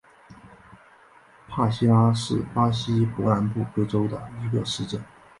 [1.47, 4.99] 帕西拉是巴西伯南布哥州的一个市镇。